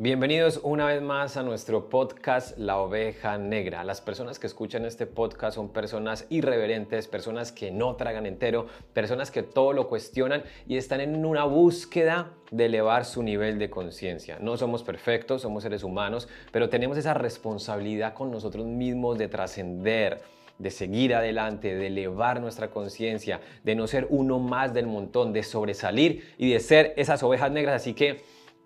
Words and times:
Bienvenidos 0.00 0.60
una 0.62 0.86
vez 0.86 1.02
más 1.02 1.36
a 1.36 1.42
nuestro 1.42 1.88
podcast 1.88 2.56
La 2.56 2.78
Oveja 2.78 3.36
Negra. 3.36 3.82
Las 3.82 4.00
personas 4.00 4.38
que 4.38 4.46
escuchan 4.46 4.84
este 4.84 5.06
podcast 5.06 5.56
son 5.56 5.70
personas 5.70 6.24
irreverentes, 6.30 7.08
personas 7.08 7.50
que 7.50 7.72
no 7.72 7.96
tragan 7.96 8.24
entero, 8.24 8.66
personas 8.92 9.32
que 9.32 9.42
todo 9.42 9.72
lo 9.72 9.88
cuestionan 9.88 10.44
y 10.68 10.76
están 10.76 11.00
en 11.00 11.26
una 11.26 11.42
búsqueda 11.46 12.30
de 12.52 12.66
elevar 12.66 13.06
su 13.06 13.24
nivel 13.24 13.58
de 13.58 13.70
conciencia. 13.70 14.38
No 14.40 14.56
somos 14.56 14.84
perfectos, 14.84 15.42
somos 15.42 15.64
seres 15.64 15.82
humanos, 15.82 16.28
pero 16.52 16.68
tenemos 16.68 16.96
esa 16.96 17.14
responsabilidad 17.14 18.14
con 18.14 18.30
nosotros 18.30 18.66
mismos 18.66 19.18
de 19.18 19.26
trascender 19.26 20.22
de 20.58 20.70
seguir 20.72 21.14
adelante, 21.14 21.74
de 21.76 21.86
elevar 21.86 22.40
nuestra 22.40 22.68
conciencia, 22.70 23.40
de 23.62 23.76
no 23.76 23.86
ser 23.86 24.08
uno 24.10 24.40
más 24.40 24.74
del 24.74 24.88
montón, 24.88 25.32
de 25.32 25.44
sobresalir 25.44 26.34
y 26.36 26.50
de 26.50 26.58
ser 26.58 26.94
esas 26.96 27.22
ovejas 27.22 27.52
negras. 27.52 27.76
Así 27.76 27.94
que 27.94 28.22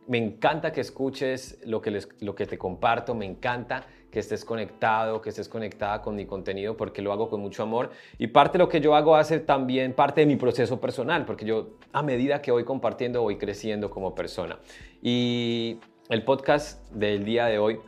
me 0.07 0.19
encanta 0.19 0.73
que 0.73 0.81
escuches 0.81 1.59
lo 1.65 1.81
que, 1.81 2.01
lo 2.21 2.35
que 2.35 2.47
te 2.47 2.59
comparto, 2.59 3.15
me 3.15 3.25
encanta 3.25 3.87
que 4.11 4.19
estés 4.19 4.45
conectado, 4.45 5.23
que 5.23 5.31
estés 5.31 5.49
conectada 5.49 6.03
con 6.03 6.15
mi 6.17 6.27
contenido 6.27 6.77
porque 6.77 7.01
lo 7.01 7.13
hago 7.13 7.31
con 7.31 7.41
mucho 7.41 7.63
amor 7.63 7.91
y 8.19 8.27
parte 8.27 8.59
de 8.59 8.65
lo 8.65 8.69
que 8.69 8.81
yo 8.81 8.95
hago 8.95 9.17
hace 9.17 9.41
también 9.41 9.95
parte 9.95 10.21
de 10.21 10.27
mi 10.27 10.37
proceso 10.37 10.81
personal 10.81 11.25
porque 11.25 11.47
yo 11.47 11.79
a 11.93 12.03
medida 12.03 12.43
que 12.43 12.53
voy 12.53 12.65
compartiendo 12.65 13.23
voy 13.23 13.39
creciendo 13.39 13.91
como 13.91 14.15
persona. 14.15 14.59
Y 15.01 15.79
el 16.11 16.25
podcast 16.25 16.93
del 16.93 17.25
día 17.25 17.47
de 17.47 17.59
hoy 17.59 17.81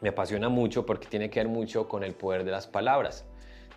me 0.00 0.08
apasiona 0.08 0.48
mucho 0.48 0.86
porque 0.86 1.06
tiene 1.06 1.28
que 1.28 1.40
ver 1.40 1.48
mucho 1.48 1.86
con 1.86 2.02
el 2.02 2.14
poder 2.14 2.44
de 2.44 2.52
las 2.52 2.66
palabras. 2.66 3.26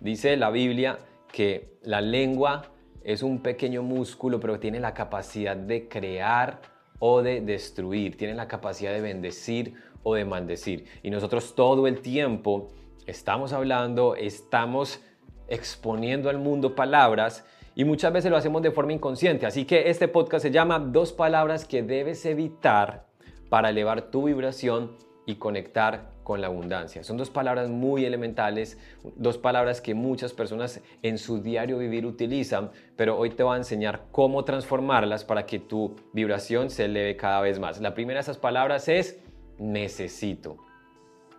Dice 0.00 0.36
la 0.36 0.50
Biblia 0.50 0.98
que 1.30 1.74
la 1.82 2.00
lengua 2.00 2.62
es 3.04 3.22
un 3.22 3.42
pequeño 3.42 3.82
músculo 3.82 4.40
pero 4.40 4.58
tiene 4.58 4.80
la 4.80 4.94
capacidad 4.94 5.56
de 5.56 5.88
crear 5.88 6.79
o 7.00 7.22
de 7.22 7.40
destruir, 7.40 8.16
tienen 8.16 8.36
la 8.36 8.46
capacidad 8.46 8.92
de 8.92 9.00
bendecir 9.00 9.74
o 10.04 10.14
de 10.14 10.24
maldecir. 10.24 10.84
Y 11.02 11.10
nosotros 11.10 11.56
todo 11.56 11.88
el 11.88 12.00
tiempo 12.00 12.68
estamos 13.06 13.52
hablando, 13.52 14.14
estamos 14.14 15.00
exponiendo 15.48 16.30
al 16.30 16.38
mundo 16.38 16.76
palabras 16.76 17.44
y 17.74 17.84
muchas 17.84 18.12
veces 18.12 18.30
lo 18.30 18.36
hacemos 18.36 18.62
de 18.62 18.70
forma 18.70 18.92
inconsciente. 18.92 19.46
Así 19.46 19.64
que 19.64 19.90
este 19.90 20.06
podcast 20.06 20.42
se 20.42 20.50
llama 20.50 20.78
Dos 20.78 21.12
palabras 21.12 21.64
que 21.64 21.82
debes 21.82 22.24
evitar 22.26 23.06
para 23.48 23.70
elevar 23.70 24.10
tu 24.10 24.24
vibración 24.24 24.96
y 25.30 25.36
conectar 25.36 26.10
con 26.22 26.40
la 26.40 26.48
abundancia. 26.48 27.02
Son 27.02 27.16
dos 27.16 27.30
palabras 27.30 27.68
muy 27.68 28.04
elementales, 28.04 28.78
dos 29.16 29.38
palabras 29.38 29.80
que 29.80 29.94
muchas 29.94 30.32
personas 30.32 30.80
en 31.02 31.18
su 31.18 31.42
diario 31.42 31.78
vivir 31.78 32.06
utilizan, 32.06 32.70
pero 32.96 33.18
hoy 33.18 33.30
te 33.30 33.42
voy 33.42 33.54
a 33.54 33.58
enseñar 33.58 34.04
cómo 34.12 34.44
transformarlas 34.44 35.24
para 35.24 35.46
que 35.46 35.58
tu 35.58 35.96
vibración 36.12 36.70
se 36.70 36.84
eleve 36.84 37.16
cada 37.16 37.40
vez 37.40 37.58
más. 37.58 37.80
La 37.80 37.94
primera 37.94 38.18
de 38.18 38.22
esas 38.22 38.38
palabras 38.38 38.88
es 38.88 39.18
necesito. 39.58 40.69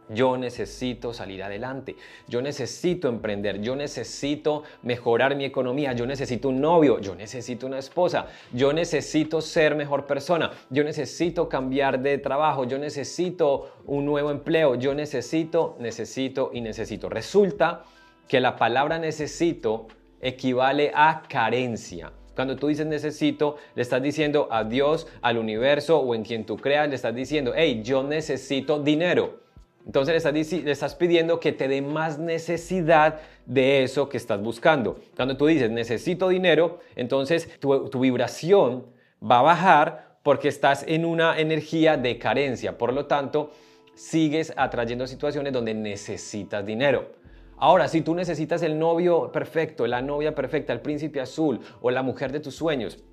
Yo 0.10 0.38
necesito 0.38 1.14
salir 1.14 1.42
adelante, 1.42 1.96
yo 2.28 2.42
necesito 2.42 3.08
emprender, 3.08 3.62
yo 3.62 3.78
necesito 3.78 4.64
mejorar 4.84 5.36
mi 5.38 5.46
economía, 5.46 5.94
yo 5.94 6.06
necesito 6.06 6.50
un 6.50 6.60
novio, 6.60 7.00
yo 7.00 7.16
necesito 7.16 7.66
una 7.66 7.80
esposa, 7.80 8.28
yo 8.52 8.74
necesito 8.74 9.40
ser 9.40 9.76
mejor 9.76 10.06
persona, 10.08 10.52
yo 10.70 10.84
necesito 10.84 11.48
cambiar 11.48 12.02
de 12.02 12.18
trabajo, 12.18 12.66
yo 12.66 12.78
necesito 12.78 13.72
un 13.86 14.06
nuevo 14.06 14.32
empleo, 14.32 14.76
yo 14.76 14.94
necesito, 14.94 15.78
necesito 15.80 16.52
y 16.54 16.60
necesito. 16.60 17.08
Resulta 17.08 17.86
que 18.28 18.42
la 18.42 18.58
palabra 18.58 19.00
necesito 19.00 19.88
equivale 20.20 20.92
a 20.94 21.24
carencia. 21.28 22.12
Cuando 22.36 22.56
tú 22.56 22.68
dices 22.68 22.86
necesito, 22.86 23.58
le 23.76 23.82
estás 23.82 24.02
diciendo 24.02 24.48
a 24.52 24.64
Dios, 24.64 25.08
al 25.22 25.38
universo 25.38 26.00
o 26.00 26.16
en 26.16 26.24
quien 26.24 26.46
tú 26.46 26.58
creas, 26.58 26.88
le 26.90 26.96
estás 26.96 27.14
diciendo, 27.14 27.54
hey, 27.56 27.82
yo 27.84 28.04
necesito 28.04 28.80
dinero. 28.80 29.40
Entonces 29.86 30.24
le 30.64 30.72
estás, 30.72 30.96
pidiendo 30.96 31.40
que 31.40 31.52
te 31.52 31.68
dé 31.68 31.82
más 31.82 32.20
necesidad 32.20 33.20
de 33.46 33.84
eso 33.84 34.10
que 34.10 34.18
estás 34.18 34.42
buscando. 34.42 35.00
Cuando 35.16 35.38
tú 35.38 35.48
dices 35.48 35.70
necesito 35.72 36.30
dinero, 36.30 36.80
entonces 36.96 37.60
tu, 37.60 37.90
tu 37.90 38.00
vibración 38.00 38.86
va 39.22 39.40
a 39.40 39.44
bajar 39.44 40.18
porque 40.24 40.48
estás 40.48 40.86
en 40.88 41.06
una 41.06 41.40
energía 41.40 41.98
de 41.98 42.18
carencia. 42.18 42.78
Por 42.78 42.94
lo 42.94 43.06
tanto, 43.06 43.52
sigues 43.96 44.54
atrayendo 44.56 45.08
situaciones 45.08 45.54
donde 45.54 45.74
necesitas 45.74 46.66
dinero. 46.66 47.12
Ahora, 47.58 47.88
si 47.88 48.02
tú 48.02 48.16
necesitas 48.16 48.64
el 48.64 48.80
novio 48.80 49.32
perfecto, 49.32 49.86
la 49.86 50.02
novia 50.02 50.34
perfecta, 50.34 50.74
el 50.74 50.82
príncipe 50.82 51.22
azul 51.22 51.60
o 51.82 51.92
la 51.92 52.02
mujer 52.02 52.32
de 52.32 52.40
tus 52.40 52.56
sueños, 52.56 53.04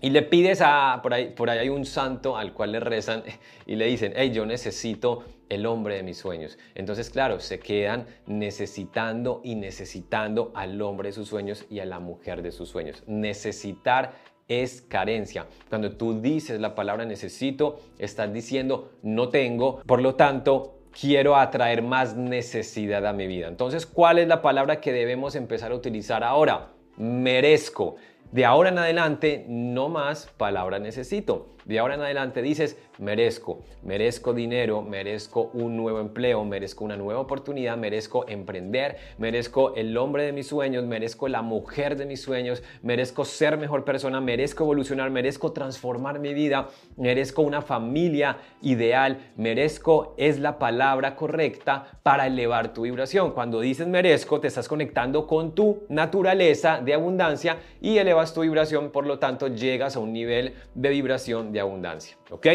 y 0.00 0.10
le 0.10 0.22
pides 0.22 0.60
a, 0.60 1.00
por 1.02 1.14
ahí, 1.14 1.30
por 1.30 1.48
ahí 1.48 1.60
hay 1.60 1.68
un 1.68 1.86
santo 1.86 2.36
al 2.36 2.52
cual 2.52 2.72
le 2.72 2.80
rezan 2.80 3.22
y 3.66 3.76
le 3.76 3.86
dicen, 3.86 4.12
hey, 4.16 4.32
yo 4.32 4.44
necesito 4.44 5.24
el 5.48 5.66
hombre 5.66 5.96
de 5.96 6.02
mis 6.02 6.18
sueños. 6.18 6.58
Entonces, 6.74 7.10
claro, 7.10 7.40
se 7.40 7.58
quedan 7.58 8.06
necesitando 8.26 9.40
y 9.44 9.54
necesitando 9.54 10.52
al 10.54 10.80
hombre 10.82 11.08
de 11.08 11.12
sus 11.12 11.28
sueños 11.28 11.64
y 11.70 11.80
a 11.80 11.84
la 11.84 12.00
mujer 12.00 12.42
de 12.42 12.52
sus 12.52 12.68
sueños. 12.68 13.02
Necesitar 13.06 14.12
es 14.48 14.82
carencia. 14.82 15.46
Cuando 15.68 15.96
tú 15.96 16.20
dices 16.20 16.60
la 16.60 16.74
palabra 16.74 17.04
necesito, 17.04 17.80
estás 17.98 18.32
diciendo 18.32 18.92
no 19.02 19.28
tengo, 19.28 19.80
por 19.86 20.02
lo 20.02 20.14
tanto, 20.14 20.78
quiero 20.98 21.36
atraer 21.36 21.82
más 21.82 22.16
necesidad 22.16 23.06
a 23.06 23.12
mi 23.12 23.26
vida. 23.26 23.48
Entonces, 23.48 23.86
¿cuál 23.86 24.18
es 24.18 24.28
la 24.28 24.42
palabra 24.42 24.80
que 24.80 24.92
debemos 24.92 25.34
empezar 25.34 25.72
a 25.72 25.74
utilizar 25.74 26.22
ahora? 26.22 26.72
Merezco. 26.96 27.96
De 28.30 28.44
ahora 28.44 28.70
en 28.70 28.78
adelante, 28.78 29.44
no 29.48 29.88
más 29.88 30.26
palabra 30.36 30.78
necesito. 30.78 31.53
De 31.64 31.78
ahora 31.78 31.94
en 31.94 32.02
adelante 32.02 32.42
dices, 32.42 32.76
merezco, 32.98 33.62
merezco 33.82 34.34
dinero, 34.34 34.82
merezco 34.82 35.50
un 35.54 35.76
nuevo 35.76 36.00
empleo, 36.00 36.44
merezco 36.44 36.84
una 36.84 36.96
nueva 36.96 37.20
oportunidad, 37.20 37.76
merezco 37.78 38.28
emprender, 38.28 38.96
merezco 39.16 39.74
el 39.74 39.96
hombre 39.96 40.24
de 40.24 40.32
mis 40.32 40.46
sueños, 40.46 40.84
merezco 40.84 41.26
la 41.28 41.40
mujer 41.40 41.96
de 41.96 42.04
mis 42.04 42.20
sueños, 42.20 42.62
merezco 42.82 43.24
ser 43.24 43.56
mejor 43.56 43.84
persona, 43.84 44.20
merezco 44.20 44.64
evolucionar, 44.64 45.10
merezco 45.10 45.52
transformar 45.52 46.18
mi 46.18 46.34
vida, 46.34 46.68
merezco 46.96 47.40
una 47.40 47.62
familia 47.62 48.36
ideal, 48.60 49.32
merezco 49.36 50.14
es 50.18 50.38
la 50.38 50.58
palabra 50.58 51.16
correcta 51.16 51.98
para 52.02 52.26
elevar 52.26 52.74
tu 52.74 52.82
vibración. 52.82 53.32
Cuando 53.32 53.60
dices 53.60 53.86
merezco, 53.86 54.38
te 54.38 54.48
estás 54.48 54.68
conectando 54.68 55.26
con 55.26 55.54
tu 55.54 55.84
naturaleza 55.88 56.80
de 56.84 56.92
abundancia 56.92 57.56
y 57.80 57.96
elevas 57.96 58.34
tu 58.34 58.42
vibración, 58.42 58.90
por 58.90 59.06
lo 59.06 59.18
tanto 59.18 59.48
llegas 59.48 59.96
a 59.96 60.00
un 60.00 60.12
nivel 60.12 60.54
de 60.74 60.90
vibración 60.90 61.53
de 61.54 61.60
abundancia. 61.60 62.18
¿Ok? 62.30 62.46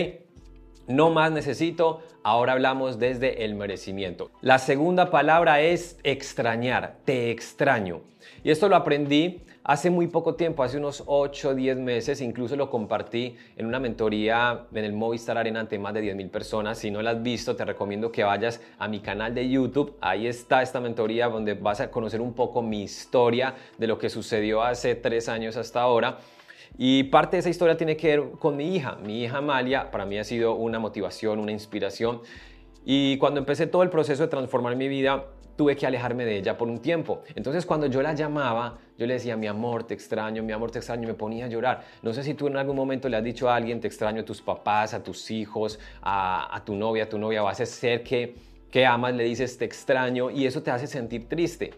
No 0.87 1.11
más 1.11 1.31
necesito, 1.31 2.01
ahora 2.23 2.53
hablamos 2.53 2.97
desde 2.97 3.45
el 3.45 3.53
merecimiento. 3.53 4.31
La 4.41 4.57
segunda 4.57 5.11
palabra 5.11 5.61
es 5.61 5.99
extrañar, 6.03 6.97
te 7.05 7.29
extraño. 7.29 8.01
Y 8.43 8.49
esto 8.49 8.67
lo 8.69 8.75
aprendí 8.75 9.41
hace 9.63 9.91
muy 9.91 10.07
poco 10.07 10.33
tiempo, 10.33 10.63
hace 10.63 10.77
unos 10.77 11.03
8 11.05 11.49
o 11.49 11.53
10 11.53 11.77
meses, 11.77 12.21
incluso 12.21 12.55
lo 12.55 12.71
compartí 12.71 13.35
en 13.55 13.67
una 13.67 13.79
mentoría 13.79 14.65
en 14.73 14.83
el 14.83 14.93
Movistar 14.93 15.37
Arena 15.37 15.59
ante 15.59 15.77
más 15.77 15.93
de 15.93 16.01
10 16.01 16.15
mil 16.15 16.29
personas. 16.29 16.79
Si 16.79 16.89
no 16.89 17.03
la 17.03 17.11
has 17.11 17.21
visto, 17.21 17.55
te 17.55 17.65
recomiendo 17.65 18.11
que 18.11 18.23
vayas 18.23 18.59
a 18.79 18.87
mi 18.87 18.99
canal 18.99 19.35
de 19.35 19.47
YouTube. 19.47 19.95
Ahí 20.01 20.25
está 20.25 20.63
esta 20.63 20.79
mentoría 20.79 21.27
donde 21.27 21.53
vas 21.53 21.81
a 21.81 21.91
conocer 21.91 22.19
un 22.19 22.33
poco 22.33 22.63
mi 22.63 22.81
historia 22.81 23.53
de 23.77 23.85
lo 23.85 23.99
que 23.99 24.09
sucedió 24.09 24.63
hace 24.63 24.95
3 24.95 25.29
años 25.29 25.55
hasta 25.55 25.81
ahora. 25.81 26.17
Y 26.77 27.03
parte 27.05 27.37
de 27.37 27.41
esa 27.41 27.49
historia 27.49 27.75
tiene 27.75 27.97
que 27.97 28.07
ver 28.07 28.31
con 28.39 28.55
mi 28.55 28.75
hija. 28.75 28.95
Mi 29.03 29.23
hija 29.23 29.37
Amalia 29.37 29.91
para 29.91 30.05
mí 30.05 30.17
ha 30.17 30.23
sido 30.23 30.55
una 30.55 30.79
motivación, 30.79 31.39
una 31.39 31.51
inspiración. 31.51 32.21
Y 32.85 33.17
cuando 33.17 33.39
empecé 33.39 33.67
todo 33.67 33.83
el 33.83 33.89
proceso 33.89 34.23
de 34.23 34.29
transformar 34.29 34.75
mi 34.75 34.87
vida, 34.87 35.25
tuve 35.59 35.75
que 35.75 35.85
alejarme 35.85 36.23
de 36.23 36.37
ella 36.37 36.57
por 36.57 36.69
un 36.69 36.79
tiempo. 36.79 37.21
Entonces 37.35 37.65
cuando 37.65 37.87
yo 37.87 38.01
la 38.01 38.13
llamaba, 38.13 38.77
yo 38.97 39.05
le 39.05 39.15
decía, 39.15 39.35
mi 39.35 39.45
amor, 39.45 39.83
te 39.83 39.93
extraño, 39.93 40.41
mi 40.41 40.53
amor, 40.53 40.71
te 40.71 40.79
extraño, 40.79 41.05
me 41.05 41.13
ponía 41.13 41.45
a 41.45 41.47
llorar. 41.49 41.83
No 42.01 42.13
sé 42.13 42.23
si 42.23 42.33
tú 42.33 42.47
en 42.47 42.55
algún 42.55 42.77
momento 42.77 43.09
le 43.09 43.17
has 43.17 43.23
dicho 43.25 43.49
a 43.49 43.57
alguien, 43.57 43.81
te 43.81 43.87
extraño 43.87 44.21
a 44.21 44.23
tus 44.23 44.41
papás, 44.41 44.93
a 44.93 45.03
tus 45.03 45.29
hijos, 45.31 45.77
a, 46.01 46.61
tu 46.65 46.75
novia, 46.75 47.03
a 47.03 47.09
tu 47.09 47.19
novia, 47.19 47.41
vas 47.41 47.59
a 47.59 47.65
ser 47.65 48.03
que, 48.03 48.35
que 48.71 48.85
amas, 48.85 49.13
le 49.13 49.25
dices, 49.25 49.57
te 49.57 49.65
extraño, 49.65 50.29
y 50.31 50.45
eso 50.45 50.63
te 50.63 50.71
hace 50.71 50.87
sentir 50.87 51.27
triste. 51.27 51.73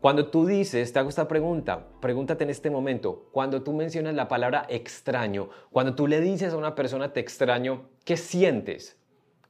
Cuando 0.00 0.28
tú 0.28 0.46
dices, 0.46 0.92
te 0.92 0.98
hago 1.00 1.08
esta 1.08 1.26
pregunta, 1.26 1.88
pregúntate 2.00 2.44
en 2.44 2.50
este 2.50 2.70
momento, 2.70 3.28
cuando 3.32 3.62
tú 3.64 3.72
mencionas 3.72 4.14
la 4.14 4.28
palabra 4.28 4.64
extraño, 4.68 5.48
cuando 5.72 5.96
tú 5.96 6.06
le 6.06 6.20
dices 6.20 6.52
a 6.52 6.56
una 6.56 6.76
persona 6.76 7.12
te 7.12 7.18
extraño, 7.18 7.88
¿qué 8.04 8.16
sientes? 8.16 8.96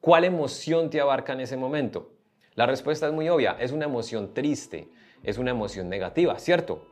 ¿Cuál 0.00 0.24
emoción 0.24 0.88
te 0.88 1.02
abarca 1.02 1.34
en 1.34 1.40
ese 1.40 1.58
momento? 1.58 2.12
La 2.54 2.64
respuesta 2.64 3.06
es 3.08 3.12
muy 3.12 3.28
obvia, 3.28 3.58
es 3.60 3.72
una 3.72 3.84
emoción 3.84 4.32
triste, 4.32 4.88
es 5.22 5.36
una 5.36 5.50
emoción 5.50 5.90
negativa, 5.90 6.38
¿cierto? 6.38 6.82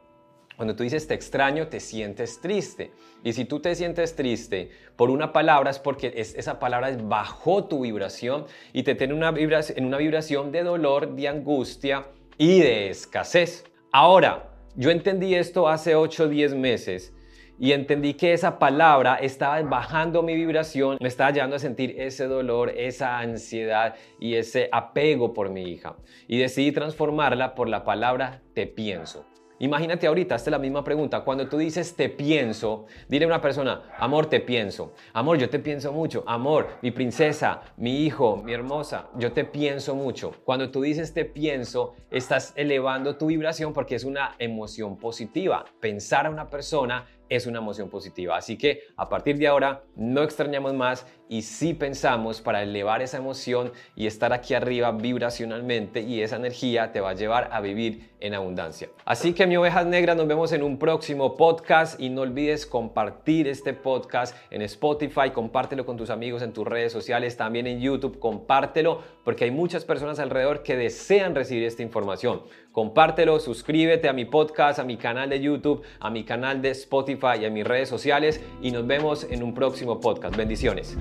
Cuando 0.57 0.77
tú 0.77 0.83
dices 0.83 1.07
te 1.07 1.15
extraño, 1.15 1.69
te 1.69 1.81
sientes 1.81 2.43
triste. 2.43 2.93
Y 3.25 3.33
si 3.33 3.47
tú 3.47 3.61
te 3.61 3.75
sientes 3.75 4.17
triste 4.17 4.71
por 4.97 5.09
una 5.09 5.33
palabra 5.33 5.71
es 5.71 5.79
porque 5.79 6.13
esa 6.17 6.59
palabra 6.59 6.91
es 6.91 7.09
bajo 7.09 7.65
tu 7.65 7.81
vibración 7.81 8.45
y 8.75 8.83
te 8.83 8.95
tiene 8.95 9.15
en 9.15 9.87
una 9.87 9.99
vibración 9.99 10.53
de 10.53 10.63
dolor, 10.63 11.15
de 11.15 11.29
angustia, 11.29 12.07
y 12.39 12.61
de 12.61 12.91
escasez. 12.91 13.65
Ahora, 13.93 14.51
yo 14.75 14.91
entendí 14.91 15.35
esto 15.35 15.69
hace 15.69 15.95
8 15.95 16.25
o 16.25 16.29
10 16.29 16.55
meses 16.55 17.15
y 17.59 17.73
entendí 17.73 18.15
que 18.15 18.33
esa 18.33 18.59
palabra 18.59 19.17
estaba 19.17 19.61
bajando 19.63 20.23
mi 20.23 20.35
vibración, 20.35 20.99
me 21.01 21.09
estaba 21.09 21.31
llevando 21.31 21.57
a 21.57 21.59
sentir 21.59 21.95
ese 21.99 22.27
dolor, 22.27 22.71
esa 22.77 23.19
ansiedad 23.19 23.95
y 24.21 24.35
ese 24.35 24.69
apego 24.73 25.33
por 25.33 25.49
mi 25.49 25.63
hija. 25.63 25.97
Y 26.29 26.39
decidí 26.39 26.73
transformarla 26.73 27.55
por 27.55 27.69
la 27.69 27.85
palabra 27.85 28.43
te 28.53 28.67
pienso. 28.67 29.25
Imagínate 29.59 30.07
ahorita, 30.07 30.35
hazte 30.35 30.51
la 30.51 30.59
misma 30.59 30.85
pregunta. 30.85 31.25
Cuando 31.25 31.49
tú 31.49 31.57
dices 31.57 31.97
te 31.97 32.11
pienso, 32.11 32.87
dile 33.09 33.25
a 33.25 33.29
una 33.29 33.41
persona, 33.41 33.83
amor, 33.99 34.27
te 34.27 34.41
pienso. 34.41 34.93
Amor, 35.15 35.39
yo 35.39 35.49
te 35.49 35.59
pienso 35.59 35.93
mucho. 35.93 36.25
Amor, 36.27 36.69
mi 36.83 36.91
princesa, 36.91 37.63
mi 37.79 38.05
hijo, 38.05 38.37
mi 38.37 38.53
hermosa, 38.53 39.09
yo 39.17 39.33
te 39.33 39.45
pienso 39.45 39.95
mucho. 39.95 40.33
Cuando 40.45 40.71
tú 40.71 40.83
dices 40.83 41.15
te 41.15 41.25
pienso, 41.25 41.95
estás 42.11 42.53
elevando 42.57 43.17
tu 43.17 43.27
vibración 43.27 43.73
porque 43.73 43.95
es 43.95 44.05
una 44.05 44.37
emoción 44.39 44.99
positiva. 44.99 45.65
Pensar 45.81 46.27
a 46.27 46.31
una 46.31 46.51
persona 46.51 47.07
es 47.29 47.47
una 47.47 47.59
emoción 47.59 47.89
positiva. 47.89 48.37
Así 48.37 48.57
que 48.57 48.83
a 48.97 49.09
partir 49.09 49.39
de 49.39 49.49
ahora 49.49 49.83
no 49.97 50.23
extrañamos 50.23 50.75
más 50.75 51.07
y 51.29 51.43
sí 51.43 51.75
pensamos 51.75 52.41
para 52.41 52.63
elevar 52.63 53.03
esa 53.03 53.17
emoción 53.17 53.73
y 53.97 54.07
estar 54.07 54.33
aquí 54.33 54.55
arriba 54.55 54.93
vibracionalmente 54.93 56.01
y 56.01 56.23
esa 56.23 56.37
energía 56.37 56.93
te 56.93 57.01
va 57.01 57.11
a 57.11 57.15
llevar 57.15 57.49
a 57.53 57.61
vivir 57.61 58.11
en 58.21 58.35
abundancia. 58.35 58.91
Así 59.05 59.33
mi 59.47 59.57
ovejas 59.57 59.87
negras 59.87 60.17
nos 60.17 60.27
vemos 60.27 60.51
en 60.53 60.63
un 60.63 60.79
próximo 60.79 61.37
podcast 61.37 62.01
y 62.01 62.11
no 62.11 62.23
olvides 62.23 62.67
compartir 62.67 63.47
este 63.47 63.73
podcast 63.75 64.37
en 64.51 64.63
Spotify, 64.63 65.31
compártelo 65.33 65.87
con 65.87 65.97
tus 65.97 66.11
amigos 66.11 66.43
en 66.43 66.53
tus 66.53 66.67
redes 66.67 66.93
sociales, 66.93 67.37
también 67.37 67.67
en 67.69 67.81
YouTube, 67.81 68.19
compártelo 68.19 69.03
porque 69.25 69.45
hay 69.45 69.53
muchas 69.53 69.85
personas 69.85 70.19
alrededor 70.19 70.63
que 70.65 70.77
desean 70.77 71.35
recibir 71.35 71.65
esta 71.65 71.83
información. 71.83 72.43
Compártelo, 72.73 73.39
suscríbete 73.39 74.09
a 74.09 74.13
mi 74.13 74.25
podcast, 74.25 74.81
a 74.81 74.85
mi 74.85 74.97
canal 74.97 75.31
de 75.31 75.41
YouTube, 75.41 75.83
a 76.01 76.11
mi 76.11 76.25
canal 76.25 76.61
de 76.61 76.71
Spotify 76.71 77.39
y 77.41 77.45
a 77.45 77.51
mis 77.51 77.65
redes 77.65 77.89
sociales 77.89 78.41
y 78.61 78.73
nos 78.73 78.87
vemos 78.87 79.27
en 79.31 79.45
un 79.45 79.55
próximo 79.55 80.01
podcast. 80.01 80.37
Bendiciones. 80.37 80.97